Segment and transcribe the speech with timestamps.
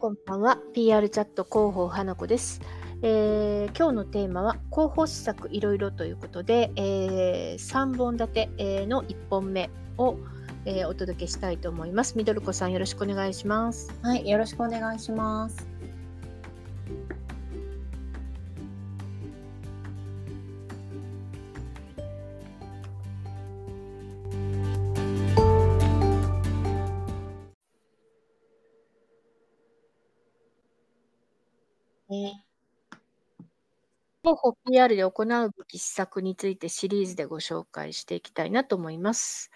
[0.00, 0.58] こんばんは。
[0.72, 2.62] PR チャット広報花子です、
[3.02, 10.16] えー今日のテーマは広報施策いろいろということで、え3本立てえの1本目を、
[10.64, 12.16] えーお届けしたいと思います。
[12.16, 13.92] みどるこさんよろしくお願いします。
[14.00, 15.69] はい、よろしくお願いします。
[32.10, 32.42] 広
[34.22, 39.52] 報 PR で行うべき施策についてシリーズでご紹介していきたいなと思います。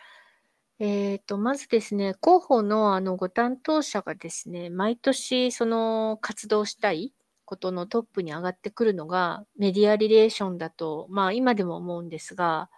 [0.78, 7.12] えー、とまずですね、広報のあのご担当者がですね、毎年その活動したい
[7.44, 12.70] ことのトップに上がってくるのがメディアリレーションだと、まあ今でも思うんですが、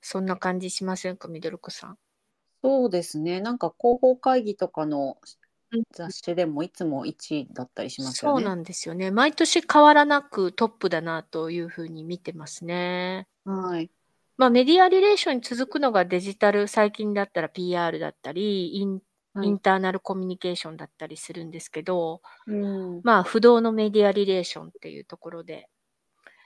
[0.00, 1.98] そんな感じしませんか、みどるこさん？
[2.62, 3.42] そうですね。
[3.42, 5.18] なんか広報会議とかの
[5.92, 8.42] 雑誌でもいつも1位だったりしますよね。
[8.42, 9.10] そうなんですよね。
[9.10, 13.28] 毎年変わらなくトップだなというふうに見てますね。
[13.44, 13.90] はい。
[14.36, 19.00] まあ、メディアリレーションに続くのがデジタル、最近だったら PR だったり、イン
[19.34, 25.68] はいインターナルコミュニケーションだったりするんですけど、うん、まあ、不動のメディアリレーションっていうところで、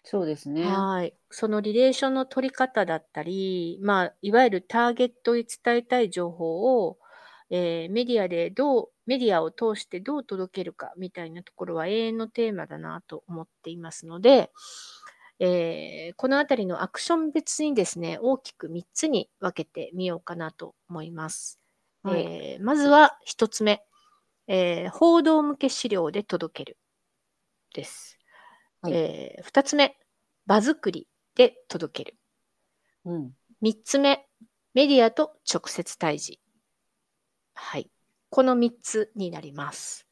[0.05, 0.65] そうですね。
[0.65, 1.15] はい。
[1.29, 6.99] そのリレーションの取り方だったり、まあ、いわゆるターゲットに伝えたい情報を、
[7.51, 14.51] えーメディアでどう、メディアを通してどう届けるかみたいなところは永遠のテーマだなと思っていますので、
[15.41, 21.59] えーこのあたりのアクション別にですね、大きく3つに分けてみようかなと思います。
[22.03, 22.23] はい。
[22.23, 23.83] えーまずは1つ目、
[24.47, 26.77] えー報道向け資料で届ける
[27.75, 28.19] です。
[28.83, 29.97] はいえ2つ目、
[30.47, 32.19] 場作りで届ける。
[33.07, 33.33] うん。
[33.63, 34.27] 3つ目、
[34.75, 36.39] メディアと直接対峙。
[37.55, 37.91] はい。
[38.31, 40.07] この3つになります。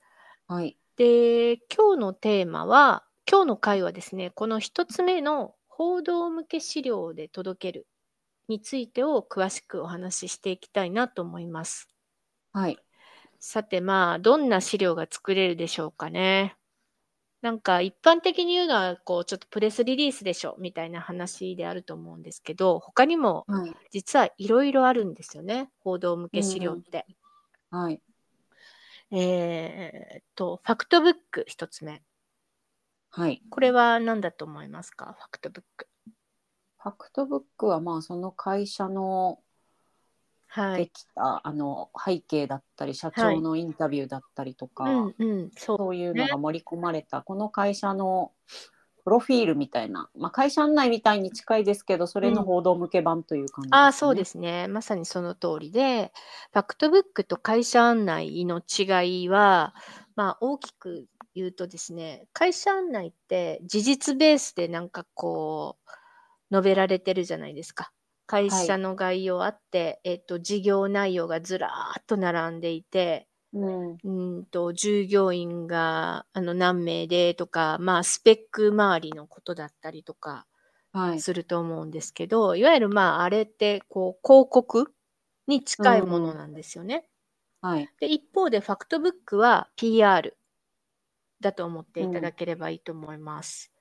[0.47, 0.79] はい。
[0.97, 7.87] で、今日のテーマは、今日の回はですね、この1つ目の報道向け資料で届ける
[8.49, 11.89] についてを詳しくお話ししていきたいなと思います。
[12.53, 12.79] はい。
[13.39, 16.57] さてまあ、どんな資料が作れるでしょうかね。
[17.43, 23.73] なんか一般的に言うのは、こう、ちょっとプレスリリースでしょ、みたいな話であると思うんですけど、他にもはい。
[23.91, 25.71] 実はいろいろあるんですよね。
[25.81, 27.07] 報道向け資料って。
[27.71, 28.01] はい。
[29.11, 32.03] えーっと、ファクトブック一つ目。
[33.11, 33.43] はい。
[33.51, 35.17] これは何だと思いますか？
[35.19, 35.89] ファクトブック。
[36.79, 39.41] ファクトブックはまあその会社の
[40.49, 40.79] はい。
[40.79, 45.79] できた、あの背景だったり社はい長のインタビューだったりとか、うんうん、そう。
[45.79, 48.33] そういうのが盛り込まれた、この会社の
[49.07, 54.67] プロフィールみたいな、まあ、会社案内みたいに近いですけどそれの報道向け版という感じです、ねああ、そうですね。
[54.67, 56.13] まさにその通りで、
[56.53, 59.77] ファクトブックと会社案内の違いは、
[60.17, 61.07] まあ大きく
[61.37, 65.91] 言うとですね、会社案内って事実ベースでなんかこう、
[66.53, 67.93] 述べられてるじゃないですか。
[68.27, 80.47] 会社の概要あって、えっと、事業内容がずらーっと並んでいて、うんうーんと従業員があの何名でとか、まあ、スペック周りのことだったりとか
[80.93, 84.93] はいすると思うんですけど、い、わゆるまああれってこう広告
[85.47, 87.09] に近いものなんですよね。
[87.61, 90.37] はいで一方でファクトブックは PR
[91.41, 93.73] だと思っていただければいいと思います。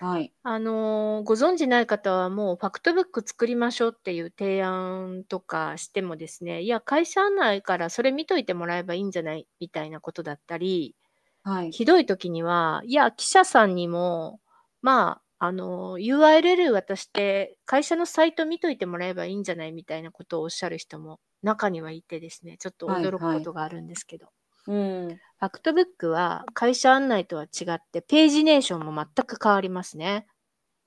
[0.00, 0.34] はい。
[0.42, 10.96] あのーご存知ない方はもうファクトブック作りましょうっていう提案とかしてもですね、いや、会社案内からそれ見といてもらえばいいんじゃないみたいなことだったり、
[11.42, 11.78] はい。
[11.78, 14.40] ひどい時には、いや、記者さんにも、
[14.82, 24.28] まあ、あの、URL 渡して会社のサイト見といてもらえばいいんじゃないみたいなことをおっしゃる人も中にはいてですね、ちょっと驚くことがあるんですけど。
[24.68, 25.08] うん。
[25.40, 30.26] ファクトブックは会社案内とは違って、ページネーションも全く変わりますね。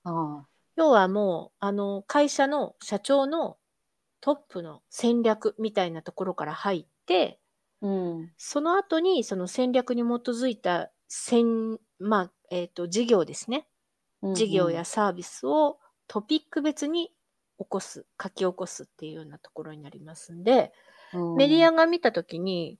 [0.03, 3.57] あ要はもう、あの、会社の社長の
[4.21, 7.39] トップの戦略みたいなところから入って、
[7.81, 7.89] あう
[8.21, 8.31] ん。
[8.37, 13.67] その後にその戦略に基づいた戦、まあ、えっ、と、事業ですね。
[14.35, 17.11] 事業やサービスをトピック別に
[17.57, 20.71] 起こす、書き起こすっていうようなところになりますんで、
[21.37, 22.77] メディアが見たときに、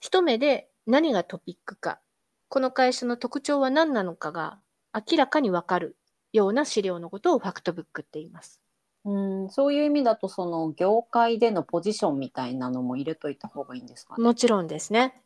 [0.00, 2.00] 一目で何がトピックか、
[2.48, 4.58] この会社の特徴は何なのかが
[4.94, 5.96] 明らかにわかる
[6.32, 8.60] ような資料のことをファクトブックって言います。
[9.04, 14.24] うんそういう意味だとその業界でのポジションみたいなのも入れといた方がいいんですかね？
[14.24, 15.22] もちろんですね。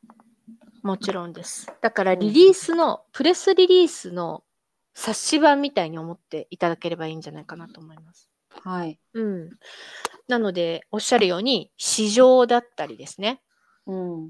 [0.82, 1.70] もちろんです。
[1.81, 4.44] だからリリースの、プレスリリースの
[4.94, 8.31] 冊子版みたいに思っていただければいいんじゃないかなと思います。
[8.62, 8.99] はい。
[9.12, 9.50] うん。
[10.26, 13.43] なので、おっしゃるように、市場だったりですね。
[13.87, 14.28] うん。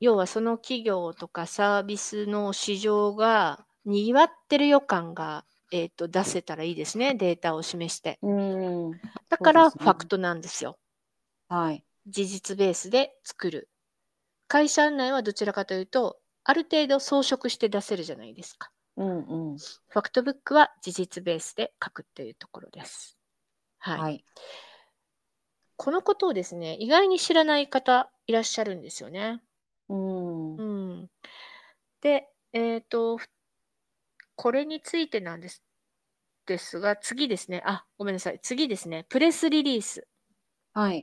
[0.00, 8.18] 要はその企業とかサービスの市場がにぎわってる予感が、えー、と出せたらいいですね、データを示して。
[8.22, 8.90] うん。
[9.28, 10.78] だからファクトなんですよ。
[11.48, 11.84] はい。
[12.06, 13.68] 事実ベースで作る。
[14.48, 18.70] 会社案内はどちらかというと、ある程度装飾して出せるじゃないですか。
[18.96, 19.58] うんうん。
[19.58, 23.18] ファクトブックは事実ベースで書くっていうところです。
[23.78, 24.00] はい。
[24.00, 24.24] はい。
[25.76, 29.40] このことをですね、意外に知らない方いらっしゃるんですよね。
[29.90, 30.56] うん。
[30.56, 30.62] う
[31.02, 31.10] ん。
[32.00, 33.18] で、えっ、と、
[34.36, 35.62] これについてなんです。
[36.46, 37.62] ですが、次ですね。
[37.66, 38.38] あ、ごめんなさい。
[38.42, 39.04] 次ですね。
[39.08, 40.06] プレスリリース。
[40.72, 41.02] はい。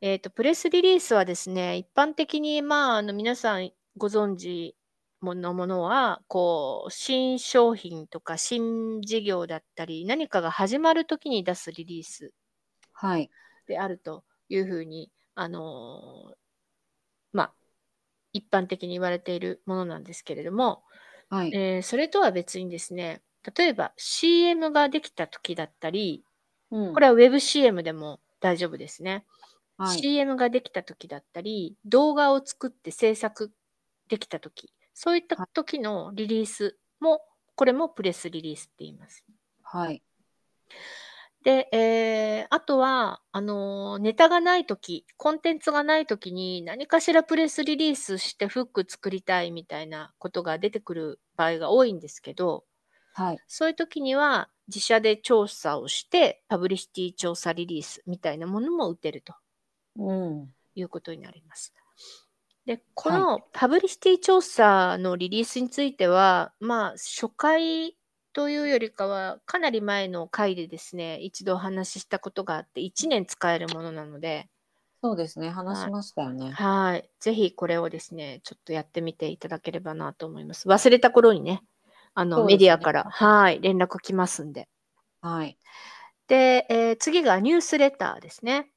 [0.00, 4.76] えっ、と、プレスリリースはですね、一般的に、まあ、あの、皆さんご存知
[5.22, 12.32] のものは、こう、新商品とか新事業だったり、何かが始まるときに出すリリース
[12.92, 13.30] はい。
[13.66, 16.34] であるというふうに、あのー
[17.32, 17.54] まあ、
[18.32, 20.82] 一般的に言われているものなんですけれども、
[21.30, 21.52] はい。
[21.52, 23.22] えーそれとは別にですね、
[23.56, 26.24] 例えば CM ができた時だったり、
[26.70, 29.24] うんこれは WebCM でも大丈夫ですね。
[29.76, 29.98] はい。
[29.98, 33.52] CM ができた時だったり、動画を作って制作
[34.08, 37.20] できた時、そういった時のリリースも、
[37.56, 39.24] これもプレスリリースって言います。
[39.62, 40.02] はい。
[41.42, 52.64] で、えーあとは、あのーネタがないとき、コンテンツがないときに何かしらプレスリリースしてフック作りたいみたいなことが出てくる場合が多いんですけど、
[53.14, 53.38] はい。
[53.48, 59.34] そういうときには自社で調査をして、パブリシティ調査リリースみたいなものも打てると
[59.96, 60.54] うん。
[60.74, 61.74] いうことになります。
[62.64, 67.96] で、このパブリシティ調査のリリースについては、まあ、初回
[68.32, 74.48] というよりかは、かなり前の回でですね、一度お話ししたことがあって、1年使えるものなので、
[75.02, 75.50] そうですね。
[75.50, 76.52] 話しましたよね。
[76.52, 77.10] はい。
[77.18, 80.68] ぜひこれをですね、ちょっとやってみていただければなと思います。
[80.68, 81.60] 忘れた頃にね、
[82.14, 84.68] あの、ねメディアから、はい、連絡来ますんで。
[85.20, 85.58] はい。
[86.28, 88.70] で、えー次がニュースレターですね。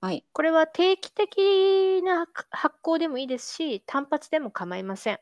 [0.00, 0.24] はい。
[0.32, 5.18] これは定期的な発行でもいいですし、単発でも構いません。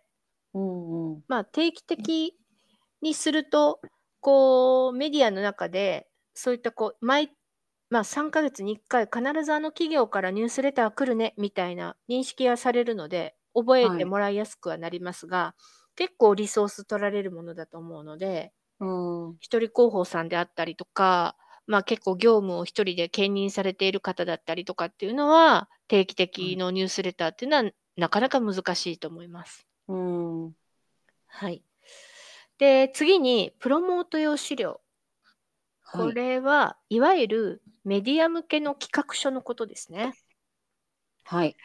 [0.55, 1.25] うんうん。
[1.29, 2.35] まあ、定期的
[3.03, 3.81] にすると、
[4.21, 7.31] こう、メディアの中で、そういったこう、毎、
[7.91, 15.55] まあ、3ヶ月に1回、必ずあの企業からニュースレター来るね、みたいな認識がされるので、覚えてもらいやすくはなりますが、
[15.95, 18.87] 結構リソース取られるものだと思うので、う
[19.33, 19.39] ん。
[19.41, 29.67] 一人広報さんであったりとか、まあ結構業務を一人で兼任されている方だったりとかっていうのは、定期的のニュースレターっていうのはなかなか難しいと思います。
[29.89, 30.57] うん。
[31.29, 31.66] はい。
[32.59, 34.83] で、次に、プロモート用資料。
[35.91, 36.21] こはい。
[36.23, 40.17] れは、いわゆるメディア向けの企画書のことですね。
[41.25, 41.57] はい。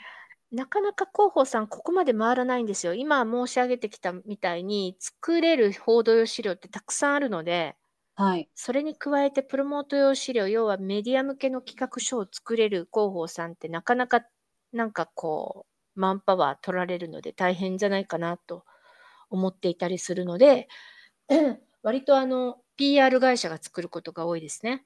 [0.51, 2.93] なかなか広報さん、ここまで回らないんですよ。
[2.93, 7.75] 今申し上げてきたみたいに、作れる報道用資料ってたくさんあるので、
[8.15, 8.49] はい。
[8.55, 14.21] それに加えてプロモート用資料、要はメディア向けの企画書を作れる広報さんってなかなか
[14.73, 15.67] なんかこ
[15.97, 18.65] う、マンパワー取られるので大変じゃないかなと
[19.31, 20.67] 思っていたりするので、
[21.81, 24.85] 割とあの、PR 会社が作ることが多いですね。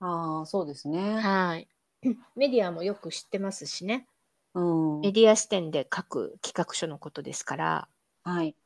[0.00, 1.20] ああ、そうですね。
[1.20, 1.68] はい。
[2.34, 4.08] メディアもよく知ってますしね。
[4.54, 5.00] うん。
[5.00, 7.88] メディア視点で書く企画書のことですから、
[8.24, 8.56] はい。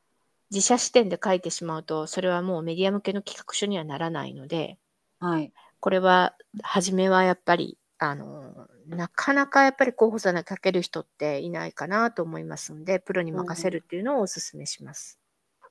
[0.49, 4.77] 自社視点で書いてしまうと、それはもうメディア向けの企画書にはならないので、
[5.19, 5.51] はい。
[5.79, 15.19] これは、初めはやっぱり、あの、なかなかやっぱり候補者に書ける人っていないかなと思いますので、プロに任せるっていうのをお勧めします。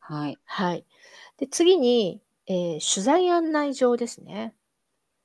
[0.00, 0.38] はい。
[0.44, 0.86] はい。
[1.38, 4.56] で、次に、えー取材案内状ですね。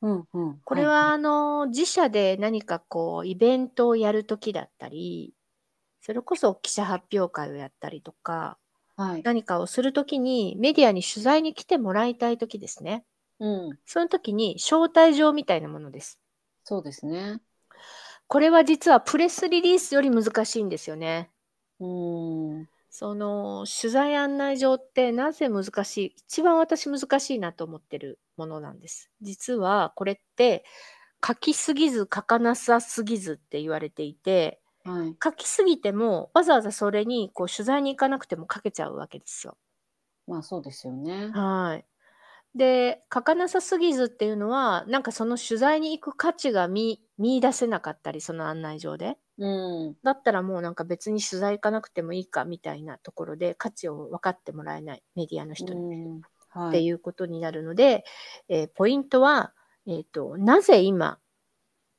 [0.01, 0.61] うんうん。
[0.63, 5.35] これは、あの、自社で何かこう、イベントをやるときだったり、
[6.01, 8.59] それこそ記者発表会をやったりとか、
[8.95, 9.25] はい。
[9.25, 13.05] 何かをするときに、メディアに取材に来てもらいたいときですね。
[13.39, 13.79] うん。
[13.85, 16.20] その時に招待状みたいなものです。
[16.71, 17.41] そうですね。
[18.27, 21.29] これは実はプレスリリースより難しいんですよね。
[21.79, 22.67] うん。
[22.89, 29.09] その取材案内状ってなぜ難しい一番私難しいなと思ってるものなんです。
[29.21, 30.65] 実はこれって
[31.25, 35.17] 書きすぎず書かなさすぎずって言われていてはい。
[35.23, 39.57] 書きすぎてもわざわざそれにこう取材に行かなくても書けちゃうわけですよ。
[40.27, 41.29] まあそうですよね。
[41.31, 41.85] はい。
[42.55, 49.17] で、書かなさすぎずっていうのは、なんかその取材に行く価値が見見出せなかったり、その案内状で。
[49.37, 49.45] う
[49.91, 49.97] ん。
[50.03, 56.21] だったらもうなんか別に取材行かなくてもいいかみたいなところで価値を分かってもらえないメディアの人にうん。
[56.49, 56.83] はってい。
[56.83, 58.05] いうことになるので、
[58.49, 59.53] えーポイントは、
[59.87, 61.19] えーと、なぜ今、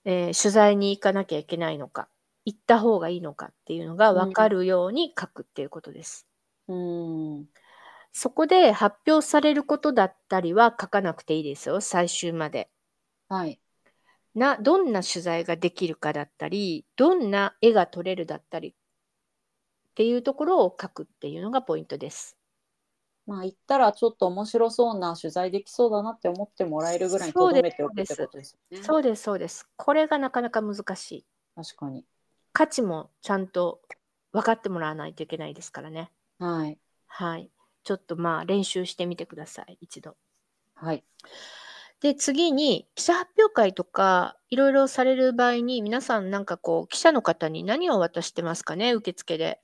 [0.04, 2.08] えー取材に行かなきゃいけないのか。
[2.46, 6.26] 行った方がいいのかっていうのが分かるように書くっていうことです。
[6.68, 7.48] うん。
[8.12, 12.70] そこで発表されることだったりは書かなくていいですよ、最終まで。
[13.28, 13.60] はい。
[14.34, 18.74] な、どんな取材ができるかだったり、どんな絵が撮れるだったりっ
[19.94, 22.36] ていうところを書くっていうのがポイントです。
[23.26, 28.82] まあ行ったらちょっと面白そうな取材できそうだなって思ってもらえるぐらいにとどめておくってことですよね。
[28.82, 29.68] そうです、そうです。
[29.76, 31.26] これがなかなか難しい。
[31.54, 32.04] 確かに。
[32.52, 33.80] 価値もちゃんと
[34.32, 36.10] 分かってもらわないといけないですからね。
[36.38, 36.78] はい。
[37.06, 37.50] はい。
[37.84, 40.16] ちょっとまあ練習してみてください、一度。
[40.74, 41.04] はい。
[42.00, 49.60] で、次に、記者発表会とか、いろいろされる場合に、皆さんなんかこう、記者の方に何を渡してますかね、受付で。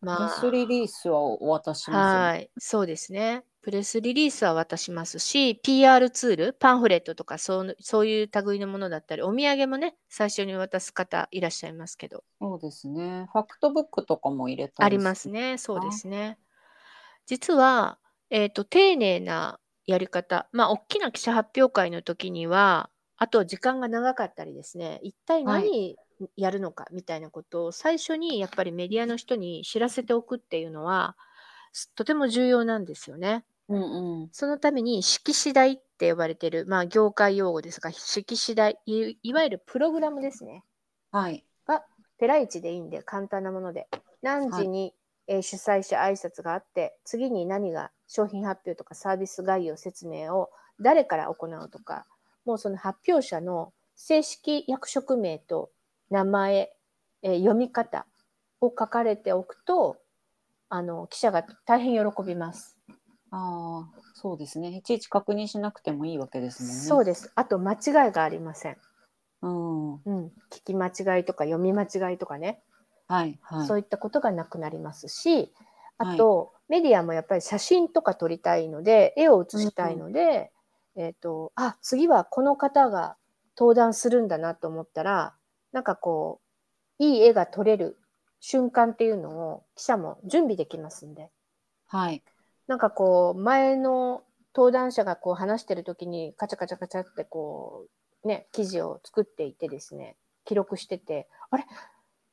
[0.00, 2.16] プレまスリリースはお渡しします。
[2.16, 3.44] はい、そうですね。
[3.62, 13.28] プレスリリースは渡しますし、PR ツール、パンフレットとかそうそういう類のものだったり、お土産もね、最初に渡す方いらっしゃいますけど、そうですね。
[13.32, 15.58] ファクトブックとかも入れたありますね。
[15.58, 16.38] そうですね。
[17.32, 17.98] 実は、
[18.28, 31.16] えっ、と、丁寧なやり方、まあ、大きな記者発表会の時には、あと時間が長かったりですね、一体はい何やるのかみたいなことを最初にやっぱりメディアの人に知らせておくっていうのは、
[31.72, 33.46] すとても重要なんですよね。
[33.70, 34.28] うんうん。
[34.30, 40.64] そのために式次第って呼ばれてる、まあ、業界用語ですが、式次第い、いわゆるプログラムですね。
[41.10, 41.46] はい。
[41.66, 41.82] が、
[42.18, 43.88] ペライチでいいんで、簡単なもので。
[44.20, 44.92] 何時に、
[45.32, 52.04] えー主催者挨拶があって、次に何が商品発表とかサービス概要説明を誰から行うとか、
[52.44, 55.70] もうその発表者の正式役職名と
[56.10, 56.70] 名前、
[57.22, 58.04] えー読み方
[58.60, 59.96] を書かれておくと、
[60.68, 62.76] あの、記者が大変喜びます。
[63.30, 64.68] ああ、そうですね。
[64.76, 66.74] いちいち確認しなくてもいいわけですもんね。
[66.84, 67.32] そうです。
[67.34, 67.76] あと、間違
[68.10, 68.76] いがありません。
[69.40, 69.92] うん。
[69.94, 70.32] うん。
[70.50, 72.62] 聞き間違いとか読み間違いとかね。
[73.12, 73.66] はいはい。
[73.66, 75.52] そういったことがなくなりますし、
[75.98, 80.50] あと、メディアもやっぱり写真とか撮りたいので、絵を写したいので、
[80.96, 83.16] えっ、と、あ、次はこの方が
[83.58, 85.34] 登壇するんだなと思ったら、
[85.72, 86.40] なんかこ
[86.98, 87.98] う、いい絵が撮れる
[88.40, 91.30] 瞬間っていうのを記者も準備できますんで、
[91.88, 92.22] はい。
[92.66, 94.22] なんかこう、前の
[94.54, 97.86] 登壇者がこう話してる時にカチャカチャカチャってこ
[98.24, 100.16] う、ね、記事を作っていてですね、
[100.46, 101.66] 記録してて、あれ？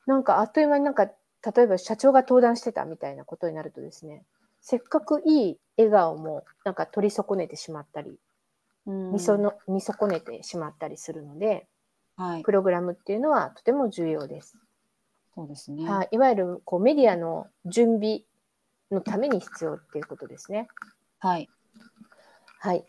[0.09, 1.13] なんかあっという間になんか、例
[1.63, 4.23] えば社長が登壇してたみたいなことになるとですね、
[4.59, 8.17] せっかくいい笑顔もなんか取り損ねてしまったり、
[8.87, 11.67] うん見その見損ねてしまったりするので、
[12.17, 12.41] はい。
[12.41, 14.57] プログラムっていうのはとても重要です。
[15.35, 15.87] そうですね。
[15.87, 18.21] はい、いわゆるこうメディアの準備
[18.89, 20.69] のために必要っていうことですね。
[21.19, 21.47] はい。
[22.57, 22.83] はい。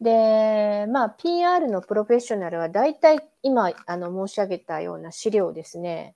[0.00, 6.14] で、まあ、PR のプロフェッショナルは大体今あの申し上げたような資料ですね、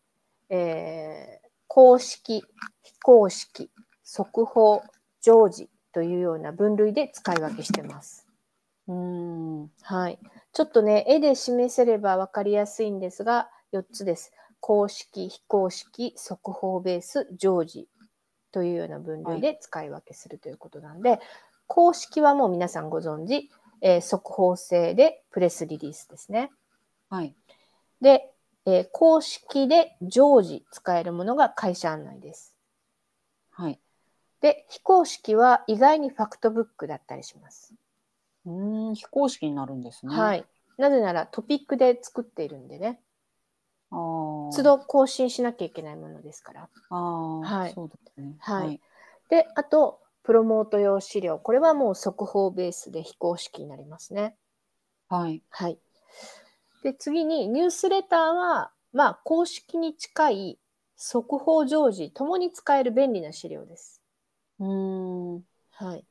[0.51, 2.43] えー公式、
[2.83, 3.71] 非公式、
[4.03, 4.83] 速報、
[5.21, 8.27] 常時というような分類で使い分けしてます。
[8.89, 9.71] うん。
[9.83, 10.19] はい。
[10.55, 14.33] ちょっとね、絵で示せれば分かりやすいんですが、4つです。
[14.61, 17.87] 公式、非公式、速報ベース、常時
[18.51, 21.21] というような分類で使い分けするということなんで、
[21.67, 23.51] 公式はもう皆さんご存知、
[23.83, 26.51] えー速報性でプレスリリースですね。
[27.11, 27.37] はい。
[28.01, 28.33] で、
[28.71, 32.55] えー公式で常時使えるものが会社案内です。
[33.51, 33.81] はい。
[34.43, 37.75] で、非公式は意外にファクトブックだったりします。
[38.45, 38.95] うん。
[38.95, 40.15] 非公式になるんですね。。
[40.15, 40.45] はいい。
[40.77, 43.01] なぜならトピックで作っているんでね。
[43.91, 44.55] ああ。
[44.55, 46.69] 都度更新しなきゃいけないものですから。
[46.91, 47.41] ああ。
[47.41, 48.35] はいそうですね。
[48.39, 48.81] はい
[49.31, 51.39] で、あと、プロモート用資料。
[51.39, 54.37] これはもう速報ベースで非公式になりますね。
[55.09, 55.43] はい。
[55.51, 55.79] はい。
[56.83, 60.59] で、次にニュースレターは、まあ、公式に近い
[60.97, 64.03] 速報常時、ともに使える便利な資料です。
[64.59, 65.35] うん。
[65.71, 66.05] はい。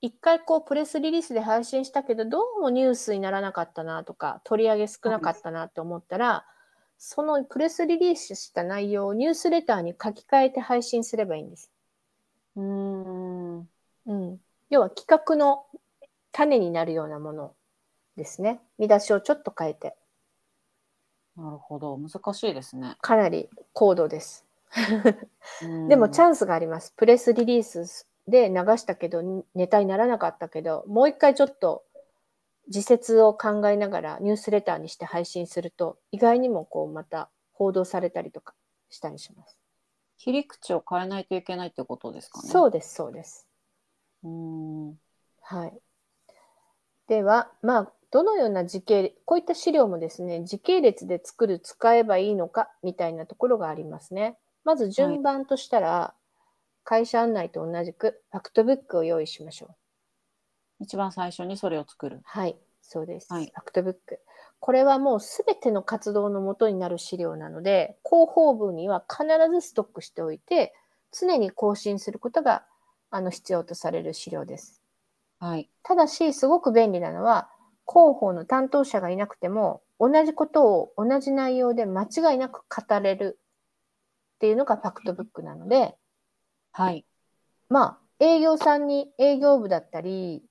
[0.00, 6.44] 一回こうプレスリリースで配信したけど、どうもニュースにならなかったなとか、取り上げ少なかったなって思ったら、
[6.98, 11.70] そのプレスリリースした内容をニュースレターに書き換えて配信すればいいんです。
[12.56, 13.58] うん。
[13.60, 13.64] う
[14.12, 14.40] ん、
[14.70, 15.64] 要は企画の
[16.32, 17.54] 種になるようなもの
[18.16, 18.60] ですね。
[18.78, 19.94] 見出しをちょっと変えて、
[21.36, 21.98] なるほど。
[21.98, 22.96] 難しいですね。
[23.00, 24.44] かなり高度です。
[25.62, 26.94] うんでもチャンスがあります。
[26.96, 31.84] プレスリリースで流したけど、ネタにならなかったけど、もう一回ちょっと
[32.68, 38.54] 自説を考えながらニュースレターにして配信すると、意外にもこうまた報道されたりとか
[38.88, 39.58] したりします。
[40.18, 42.48] 切り口を変えないといけないってことですかね。。
[42.48, 43.48] そううです、そうです。
[44.22, 44.90] うん。
[45.40, 45.78] はい。
[47.08, 54.38] では、まあ、どのような時系こういった資料もですね、時系列で作る、使えばいいのかみたいなところがありますね。
[54.64, 56.14] まず順番としたら、
[56.84, 59.74] 会社案内と同じくファクトブックを用意しましょう。
[60.84, 62.20] 一番最初にそれを作る。
[62.24, 63.32] はい、そうです。
[63.32, 64.20] はいファクトブック。
[64.60, 70.74] これはもうすべての活動のもとになる資料なので、広報部には必ずストックしておいて、
[71.12, 72.64] 常に更新することが
[73.10, 74.82] あの必要とされる資料です。
[75.38, 75.68] はい。
[75.82, 77.50] ただし、すごく便利なのは、
[77.92, 83.38] 広報の担当者がいなくても、同じことを同じ内容で間違いなく語れる
[84.36, 85.94] っていうのがファクトブックなので、
[86.72, 87.04] はい。
[87.68, 90.42] まあ、営業さんに営業部だったり、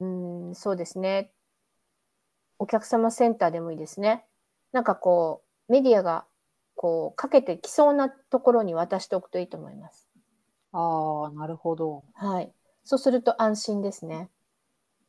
[0.00, 1.30] うーん、そうですね。
[2.58, 4.26] お客様センターでもいいですね。
[4.72, 6.26] なんかこう、メディアが
[6.74, 10.08] こう、かけてきそうなところに渡しておくといいと思います。
[10.72, 12.04] ああ、なるほど。
[12.14, 12.52] はい。
[12.84, 14.30] そうすると安心ですね。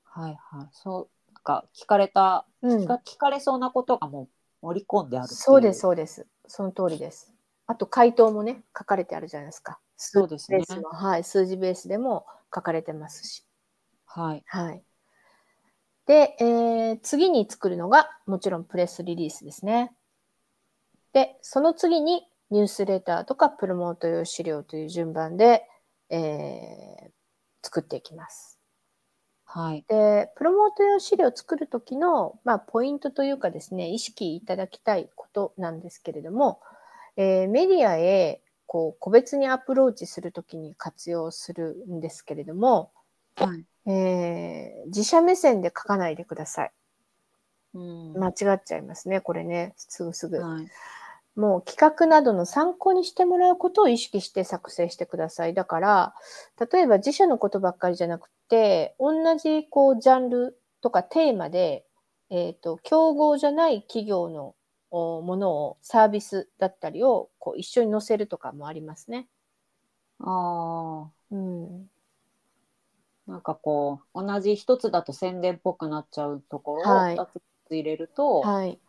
[0.04, 0.68] はいはい。
[0.72, 1.10] そう、
[1.50, 4.30] か聞かれた、うん聞か聞かれそうなことがも
[4.62, 5.80] う盛り込んであるそうです、。
[5.80, 6.28] そうです。
[6.48, 7.34] その通りです。
[7.66, 9.80] あと、回答もね、書かれてあるじゃないですか。
[9.96, 13.46] そうですねはい、数字ベースでも書かれてますし。
[14.06, 14.44] はい。
[14.46, 14.84] はい。
[16.06, 19.92] で、えー次に作るのが、もちろんプレスリリースですね。
[21.14, 25.68] で、その次にニュースレターとかプロモート用資料という順番で、
[26.10, 27.10] えー
[27.62, 28.59] 作っていきます。
[29.52, 29.86] はい。
[29.88, 36.62] で、プロモート用資料を作るときの、まあ、ポイントというかですね、意識いただきたいことなんですけれども、
[37.18, 42.92] えーメディアへこう個別にアプローチするときに活用するんですけれども、
[43.36, 43.66] はい。
[43.92, 46.72] えー自社目線で書かないでください。
[47.74, 48.14] うん。
[48.14, 50.38] 間違っちゃいますね、これね、すぐすぐ。
[50.38, 50.68] はい。
[51.36, 55.54] もう企画などの参考にしてもらうことを意識して作成してください。
[55.54, 56.14] だから、
[56.72, 61.86] 例えば自社のことばっかりじゃなくて、同じこうジャンルとかテーマで、
[62.30, 64.56] えっ、と、競合じゃない企業の
[64.92, 69.28] おものを、サービスだったりをこう一緒に載せるとかもありますね。
[70.20, 71.12] ああ。
[71.32, 71.90] うん。
[73.28, 78.80] なんかこう同じ一つだと宣伝っぽくなっちゃうところをはい2つ入れると、はい。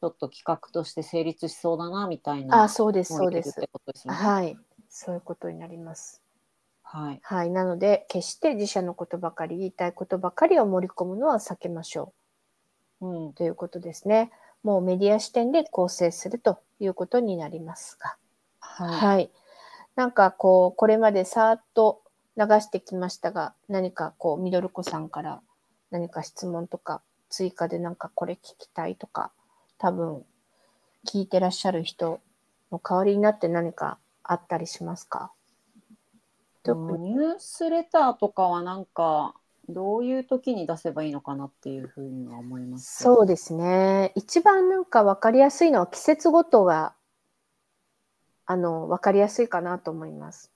[0.00, 3.60] ちょっと企画として成立しそうだなみたいなあ、そうです、そうです。
[4.06, 4.56] はい。
[4.88, 6.22] そういうことになります。
[6.82, 7.20] はい。
[7.22, 7.50] はい。
[7.50, 12.12] なので、決して自社のことばかり、言いたいことばかりを盛り込むのは避けましょ
[13.00, 14.30] うんうということですね。
[14.62, 18.16] もうメディア視点で構成するということになりますが。
[18.60, 19.00] はい。
[19.00, 19.30] はい。
[19.96, 22.02] なんかこう、これまでさーっと
[22.36, 25.42] 流してきましたが、何かこう、ミドルコさんから
[25.90, 29.32] 何か質問とか、追加でなんかこれ聞きたいとか、
[29.78, 30.24] 多分、
[31.06, 32.20] 聞いてらっしゃる人
[32.70, 35.32] の代わりになって何かあったりしますか？
[36.66, 39.34] ニュースレターとかはなんか
[39.70, 43.04] どういう時に出せばいいのかなっていうふうには思います。
[43.04, 44.12] そうですね。
[44.16, 46.94] 一番なんか分かりやすいのは季節ごとが、
[48.44, 50.50] あの、分かりやすいかなと思います。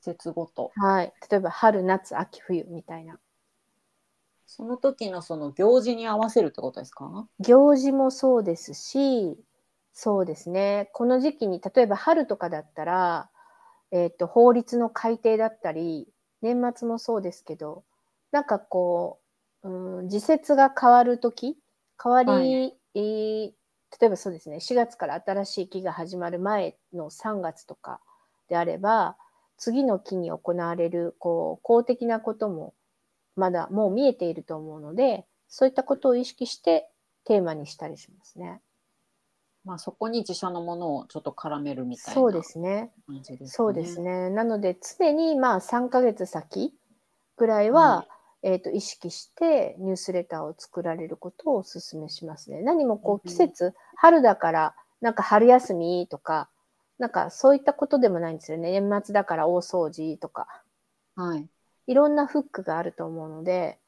[0.00, 0.72] 季節ごと。
[0.76, 1.12] はい。
[1.30, 3.18] 例えば春、夏、秋、冬みたいな。
[4.56, 7.26] その時のその行事に合わせるってことですか？
[7.40, 9.36] 行事もそうですし、
[9.92, 10.90] そうですね。
[10.92, 13.30] この時期に、例えば春とかだったら、
[13.90, 16.08] えっ、と、法律の改定だったり、
[16.40, 17.84] 年末もそうですけど、
[18.30, 19.20] なんかこ
[19.64, 21.56] う、うん、時節が変わる時
[22.02, 22.78] 変わり、はい。
[22.94, 23.52] えー
[24.00, 28.00] 例えばそうですね、4月から新しい期が始まる前の3月とか
[28.48, 29.16] であれば、
[29.56, 32.74] 次の期に行われる、こう、公的なことも、
[33.36, 36.88] まだもう見えていると思うので、そういったことを意識して
[37.24, 38.60] テーマにしたりしますね。
[39.64, 42.30] まあそこに自社のものをちょっと絡めるみたいな感。
[42.30, 43.48] じですかね。
[43.48, 44.30] そうですね。
[44.30, 46.74] なので、常にまあ3ヶ月先
[47.36, 48.08] ぐらいは、はい
[48.44, 52.60] えっ、と、意識してニュースレターを作られることをお勧めしますね。
[52.60, 56.50] 何もこうんう季節、春だから、なんか春休みとか、
[56.98, 58.78] なんかそういったことでもないんですよね。
[58.78, 60.46] 年末だから大掃除とか。
[61.16, 61.48] はい。
[61.86, 63.78] いろんなフックがあると思うので、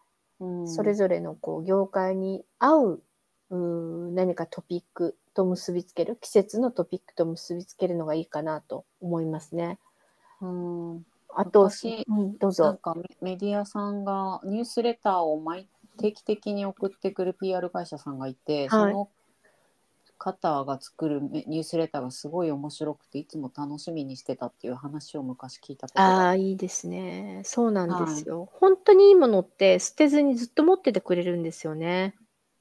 [0.40, 3.02] うんそれぞれのこう業界に合う
[3.50, 9.78] うー何かトピックと結びつける季節のトピックと結びつけるのがいいかなと思いますね。
[10.40, 12.78] うんあと、昔うん、どうなんぞ。
[12.78, 19.10] かメメディアさんがニュースレターを毎定期的に送ってくる PR 会社さんがいて、はいその
[20.18, 27.42] 方が作るメニュースレターがすごい面白くていつも楽しみにしてたっていう話を昔聞いたことがああ、いいですね。
[27.44, 28.46] そうなんですよ。
[28.52, 32.14] 本当にいいものって捨てずにずっと持っててくれるんですよね。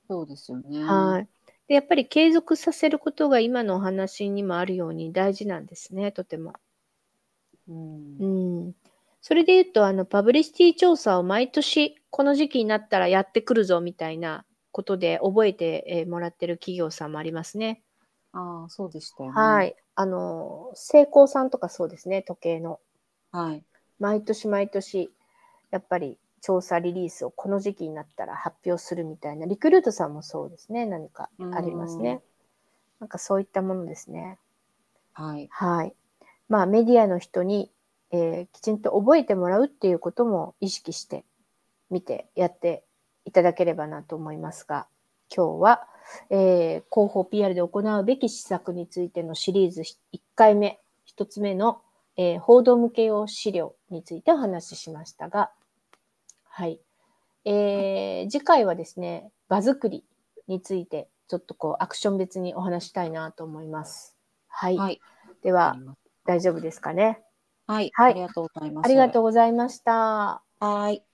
[0.09, 0.69] そうですよね。
[0.79, 1.27] はい。
[1.67, 6.53] で、やっぱり継続させることが今のお話にもあるように大事なんですね、とても。
[7.67, 8.75] うんうん。
[9.21, 17.81] それで言うと、あの、パブリシティ調査を毎年この時期になったらやってくるぞみたいな、ことで覚えてえーもらってる企業さんもありますね。
[18.33, 19.35] ああ、そうでしたよね。
[19.35, 19.75] はい。
[19.95, 22.79] あの、セイコーさんとかそうですね、時計の。
[23.31, 23.65] はい。
[23.99, 25.09] 毎年毎年、
[25.71, 32.21] やっぱり調査リリースをこの時期になったら発表するみたいな、リクルートさんもそうですね、何かありますうんね。
[32.99, 34.39] なんかそういったものですね。
[35.13, 35.49] はい。
[35.49, 35.95] はい。
[36.49, 37.71] まあメディアの人に、
[38.11, 41.25] えーきちんと覚えてもらうっていうことも意識して
[41.89, 42.83] 見てやって
[43.25, 44.87] いただければなと思いますが、
[45.35, 45.87] 今日は、
[46.29, 51.81] えー広報 PR で行うべき施策についてのシリーズ1回目、1つ目の、
[52.17, 55.51] えー報道向け用資料についてお話ししましたが、
[56.43, 56.79] はい。
[57.45, 60.05] えー次回はですね、場作り
[60.47, 64.15] についてちょっとこうアクション別にお話したいなと思います。
[64.47, 64.77] はい。
[64.77, 65.01] はい。
[65.43, 65.75] では、
[66.25, 67.23] 大丈夫ですかね？
[67.67, 67.91] はい。
[67.95, 68.85] はいありがとうございます。
[68.85, 70.43] ありがとうございました。
[70.59, 71.04] はい。